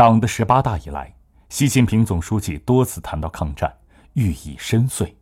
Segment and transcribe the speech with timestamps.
[0.00, 1.14] 党的十八大以来，
[1.50, 3.70] 习近平总书记多次谈到抗战，
[4.14, 5.12] 寓意深邃。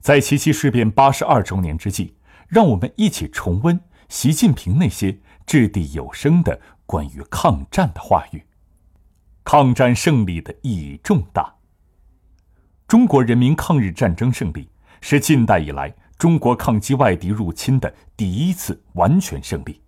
[0.00, 2.14] 在七七事变八十二周年之际，
[2.46, 3.80] 让我们一起重温
[4.10, 8.42] 习近平那些掷地有声的关于抗战的话语。
[9.42, 11.54] 抗战胜利的意义重大。
[12.86, 14.68] 中国人民抗日战争胜利
[15.00, 19.80] 是近代以来中国抗击外敌入侵的第一次完全胜利。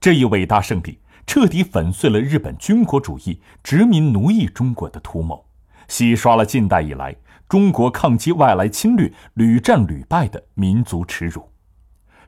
[0.00, 0.98] 这一伟大胜利
[1.28, 5.44] 彻底粉碎了日本军国主义殖民奴役中国的图谋，
[5.86, 7.14] 洗刷了近代以来
[7.46, 11.46] 中国抗击外来侵略屡战屡败的民族耻辱。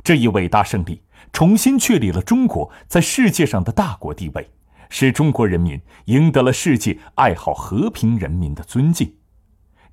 [0.04, 1.00] 这一伟大胜利
[1.32, 4.50] 重新确立了中国在世界上的大国地位。
[4.90, 9.14] 使中国人民赢得了世界爱好和平人民的尊敬，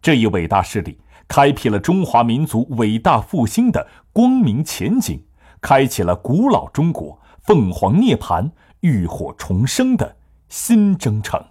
[0.01, 5.23] 这一伟大势力开辟了中华民族伟大复兴的光明前景，
[5.61, 8.49] 开启了古老中国凤凰涅槃、
[8.81, 10.17] 浴火重生的
[10.49, 11.43] 新征程。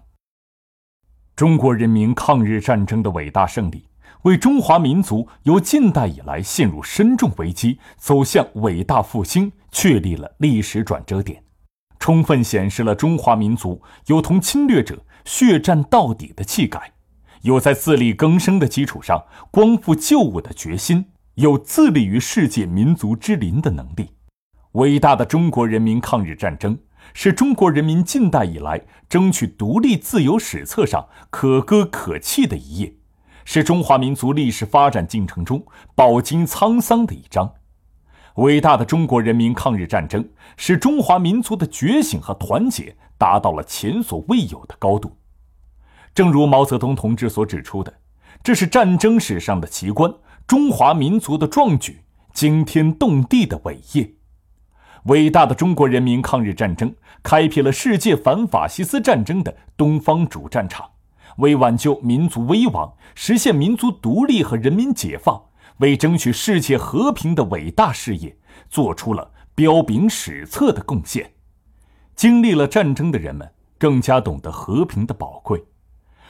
[1.34, 3.88] 中国人民抗日战争的伟大胜利，
[4.22, 11.42] 为中华民族由近代以来陷入深重危机走向伟大复兴确立了历史转折点。
[11.98, 16.92] 充分显示了中华民族有同侵略者血战到底的气概，
[17.42, 24.10] 有在自力更生的基础上光复旧物的决心，有自立于世界民族之林的能力。
[24.72, 26.78] 伟大的中国人民抗日战争
[27.14, 32.94] 是中国人民近代以来争取独立自由史册上可歌可泣的一页，
[33.44, 37.54] 是中华民族历史发展进程中饱经沧桑的一章。
[38.36, 45.16] 伟大的中国人民抗日战争使中华民族的觉醒和团结达到了前所未有的高度。
[46.14, 47.94] 正如毛泽东同志所指出的，
[48.42, 50.12] 这是战争史上的奇观，
[50.46, 52.00] 中华民族的壮举，
[52.34, 54.15] 惊天动地的伟业。
[55.06, 60.90] 伟大的中国人民抗日战争开辟了世界反法西斯战争的东方主战场，
[61.36, 65.40] 为挽救民族危亡、实现民族独立和人民解放。
[65.78, 68.34] 为争取世界和平的伟大事业，
[68.70, 71.32] 做出了彪炳史册的贡献。
[72.14, 75.62] 经历了战争的人们，更加懂得和平的宝贵。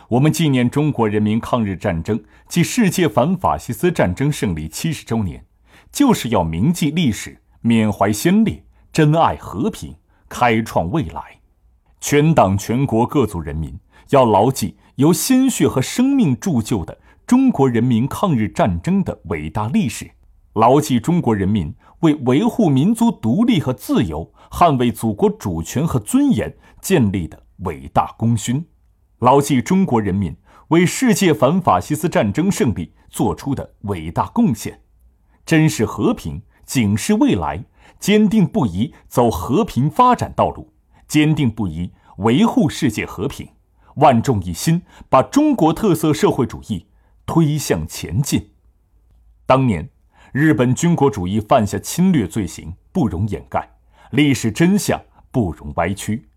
[0.09, 5.47] 我们纪念中国人民抗日战争暨世界反法西斯战争胜利七十周年，
[5.93, 8.65] 就是要铭记历史，缅怀先烈，
[8.97, 9.95] 珍爱和平，
[10.27, 11.23] 开创未来。
[12.01, 16.97] 全党全国各族人民要牢记由鲜血和生命铸就的。
[17.27, 20.11] 中国人民抗日战争的伟大历史，
[20.55, 28.65] 牢记中国人民为维护民族独立和自由、捍卫祖国主权和尊严建立的伟大功勋，
[29.19, 30.35] 牢记中国人民
[30.69, 34.81] 为世界反法西斯战争胜利做出的伟大贡献，
[35.45, 37.63] 珍视和平，警示未来，
[37.99, 40.73] 坚定不移走和平发展道路，
[41.07, 43.49] 坚定不移维护世界和平，
[43.97, 46.87] 万众一心，把中国特色社会主义。
[47.29, 48.53] 推向前进。
[49.47, 49.91] 当年，
[50.31, 53.61] 日本军国主义犯下侵略罪行，不容掩盖；
[54.13, 55.03] 历史真相
[55.33, 56.29] 不容歪曲。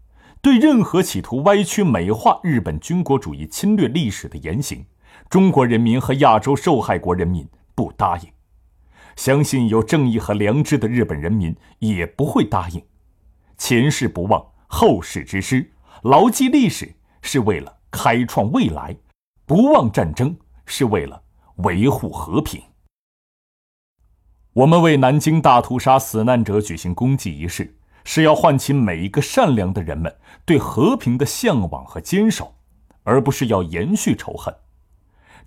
[0.42, 4.84] 对任何企图歪曲美化日本军国主义侵略历史的言行，
[5.30, 8.28] 中国人民和亚洲受害国人民不答应。
[9.20, 12.82] 相信有正义和良知的日本人民也不会答应。
[13.58, 15.74] 前事不忘，后事之师。
[16.04, 18.96] 牢记历史是为了开创未来，
[19.46, 20.34] 不忘战争。
[20.66, 21.22] 是为了
[21.58, 22.62] 维护和平。
[24.54, 27.76] 我们为南京大屠杀死难者举行公祭仪式，
[28.06, 30.16] 是要唤起每一个善良的人们
[30.46, 32.56] 对和平的向往和坚守，
[33.04, 34.56] 而不是要延续仇恨。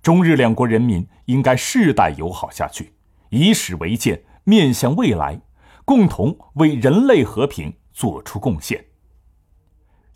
[0.03, 2.93] 中日两国人民应该世代友好下去，
[3.32, 5.41] 以史为鉴，面向未来，
[5.87, 8.84] 共同为人类和平做出贡献。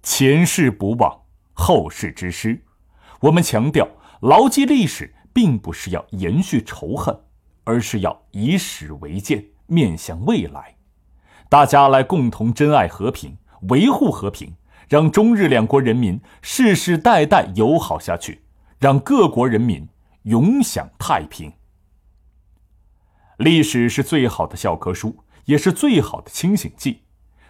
[0.02, 1.22] 前事不忘，
[1.54, 2.62] 后事之师。
[3.20, 3.88] 我们强调。
[4.20, 7.14] 牢记历史，并不是要延续仇恨，
[7.64, 10.74] 而是要以史为鉴，面向未来。
[11.50, 13.36] 大家来共同珍爱和平，
[13.68, 14.54] 维护和平，
[14.88, 18.40] 让中日两国人民世世代代友好下去，
[18.78, 19.86] 让各国人民
[20.22, 21.52] 永享太平。
[23.38, 27.02] 历史是最好的教科书，也是最好的清醒剂。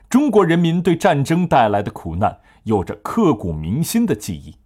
[0.09, 4.57] 中国人民对战争带来的苦难有着刻骨铭心的记忆，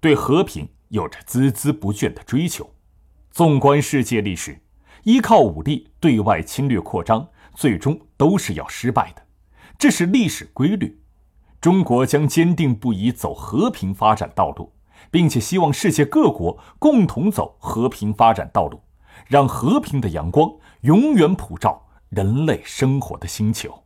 [0.00, 0.68] 对和平。
[0.92, 2.74] 有着孜孜不倦的追求。
[3.30, 4.60] 纵观世界历史，
[5.04, 9.22] 依靠武力对外侵略扩张，最终都是要失败的，
[9.78, 11.00] 这是历史规律。
[11.62, 14.74] 中国将坚定不移走和平发展道路，
[15.10, 18.82] 并且希望世界各国共同走和平发展道路，
[19.28, 20.52] 让和平的阳光
[20.82, 23.84] 永远普照人类生活的星球。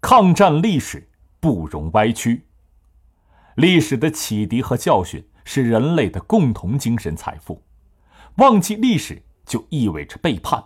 [0.00, 1.08] 抗战历史
[1.38, 2.46] 不容歪曲，
[3.56, 7.62] 历史的启迪和教训是人类的共同精神财富，
[8.36, 10.64] 忘记历史就意味着背叛。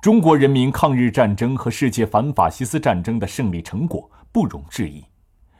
[0.00, 5.04] 中国人民抗日战争和世界反法西斯战争的胜利成果不容置疑，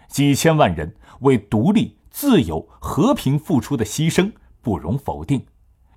[0.09, 4.33] 几千万人为独立、自由、和平付出的牺牲
[4.63, 5.45] 不容否定。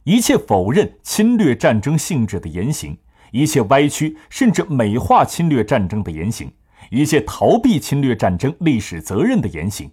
[0.03, 2.97] 一切否认侵略战争性质的言行，
[3.31, 6.51] 一切歪曲甚至美化侵略战争的言行，
[6.91, 9.89] 一切逃避侵略战争历史责任的言行，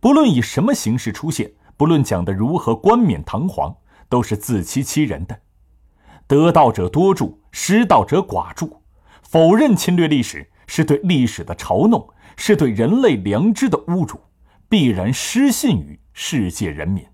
[0.00, 3.72] 不论以什么形式出现，不论讲得如何冠冕堂皇，
[4.08, 5.38] 都是自欺欺人的。
[6.26, 8.82] 得道者多助，失道者寡助。
[9.22, 14.18] 否认侵略历史是对历史的嘲弄，是对人类良知的侮辱，
[14.68, 17.04] 必然失信于世界人民。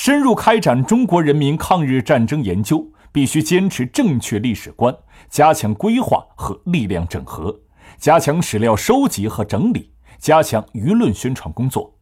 [0.00, 4.96] 深入开展中国人民抗日战争研究，必须坚持正确历史观，
[5.28, 7.52] 加强规划和力量整合，
[7.96, 11.92] 加强史料收集和整理，加强舆论宣传工作，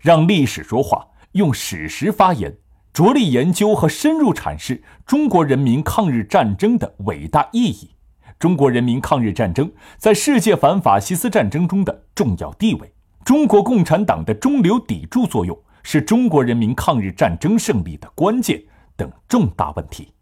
[0.00, 2.52] 让历史说话，用史实发言。
[2.92, 7.90] 着力研究和深入阐释中国人民抗日战争的伟大意义，
[8.36, 12.92] 中国人民抗日战争在世界反法西斯战争中的重要地位，
[13.24, 18.60] 中国共产党的中流砥柱作用是中国人民抗日战争胜利的关键
[18.96, 20.12] 等重大问题。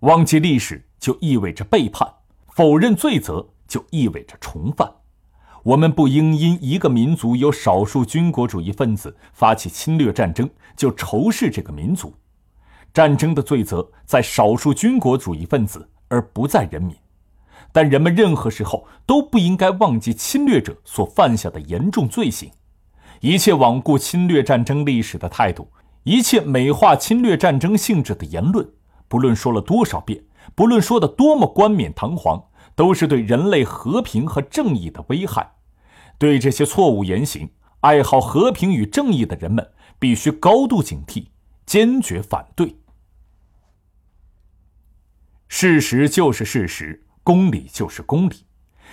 [0.00, 2.08] 忘记历史就意味着背叛，
[2.48, 4.88] 否认罪责就意味着重犯。
[5.64, 12.14] 我们不应因一个民族有少数军国主义分子发起侵略战争就仇视这个民族。
[12.94, 16.94] 战争的罪责在少数军国主义分子，而不在人民。
[17.72, 22.50] 但人们任何时候都不应该忘记侵略者所犯下的严重罪行。
[23.20, 25.70] 一切罔顾侵略战争历史的态度，
[26.02, 28.68] 一切美化侵略战争性质的言论，
[29.08, 30.24] 不论说了多少遍，
[30.54, 32.42] 不论说的多么冠冕堂皇，
[32.74, 35.54] 都是对人类和平和正义的危害。
[36.18, 41.26] 对这些错误言行，爱好和平与正义的人们必须高度警惕，
[41.64, 42.76] 坚决反对。
[45.48, 48.46] 事实就是事实，公理就是公理，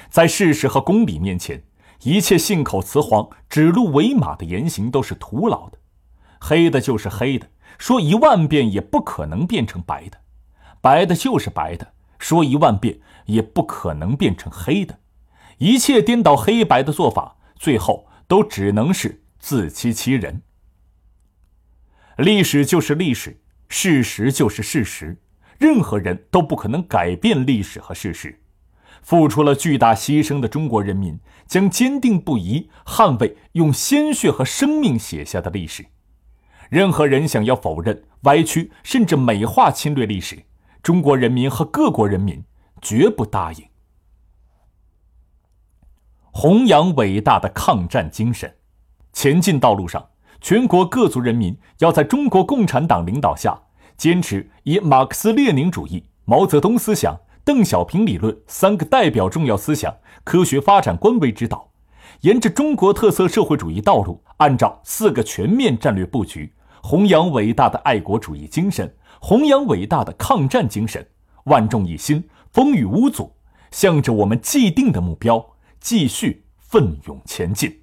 [0.09, 1.63] 在事实和公理面前，
[2.03, 5.77] 一切信口雌黄、指鹿为马的言行都是徒劳的。
[6.39, 10.17] 黑的就是黑的，说一万遍也不可能变成白的；
[10.81, 14.99] 白的就是白的，说一万遍也不可能变成黑的。
[15.59, 20.41] 一切颠倒黑白的做法，最后都只能是自欺欺人。
[22.17, 23.39] 历史就是历史，
[23.69, 25.17] 事实就是事实，
[25.57, 28.42] 任何人都不可能改变历史和事实。
[29.03, 35.85] 付出了巨大牺牲的中国人民将坚定不移捍卫用鲜血和生命写下的历史。
[36.69, 40.41] 任何人想要否认、歪曲甚至美化侵略历史，
[40.81, 42.43] 中国人民和各国人民
[42.81, 43.63] 绝不答应。
[46.31, 48.55] 弘扬伟大的抗战精神，
[49.11, 50.03] 前进道路上，
[50.41, 53.61] 全国各族人民要在中国共产党领导下，
[53.95, 59.93] 坚持以马克思列宁主义、毛泽东思想、邓小平理论三个代表重要思想
[60.23, 61.71] 科学发展观为指导，
[62.21, 71.05] 沿着中国特色社会主义道路，按照四个全面战略布局，弘扬伟大的爱国主义精神，弘扬伟大的抗战精神，
[71.45, 72.23] 万众一心，
[72.53, 73.35] 风雨无阻，
[73.71, 75.45] 向着我们既定的目标。
[75.81, 77.81] 继续奋勇前进，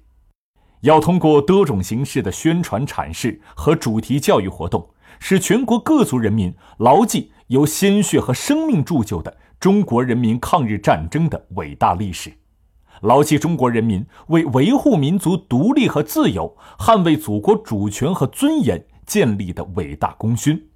[0.79, 12.31] 要通过多种形式的宣传阐释和主题教育活动，使全国各族人民牢记由鲜血和生命铸就的中国人民抗日战争的伟大历史，
[13.01, 20.69] 牢记中国人民为维护民族独立和自由、捍卫祖国主权和尊严建立的伟大功勋，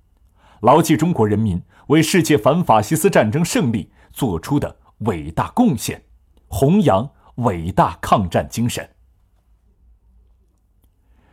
[0.60, 6.03] 牢记中国人民为世界反法西斯战争胜利做出的伟大贡献，
[6.48, 7.10] 弘扬。
[7.39, 8.89] 伟大抗战精神，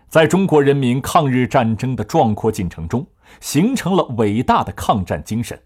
[0.09, 3.07] 在中国人民抗日战争的壮阔进程中，
[3.41, 5.63] 形成了伟大的抗战精神。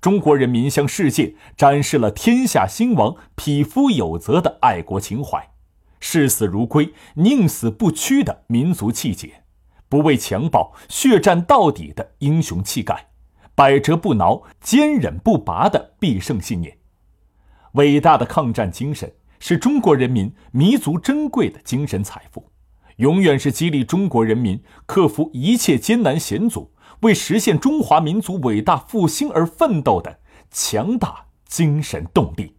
[0.00, 5.50] 中国人民向世界展示了天下兴亡、匹夫有责的爱国情怀，
[6.00, 9.42] 视死如归、宁死不屈的民族气节，
[9.88, 13.08] 不畏强暴、血战到底的英雄气概，
[13.54, 16.78] 百折不挠、坚忍不拔的必胜信念。
[17.72, 19.12] 伟大的抗战精神。
[19.38, 22.50] 是中国人民弥足珍贵的精神财富，
[22.96, 30.18] 永远是激励中国人民克服一切艰难险阻，为实现中华民族伟大复兴而奋斗的
[30.50, 32.55] 强大精神动力。